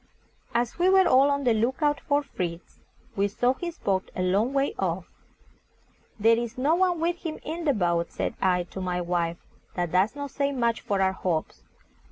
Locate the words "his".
3.53-3.77